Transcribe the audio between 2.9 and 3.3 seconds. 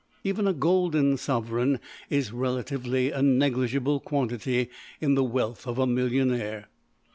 a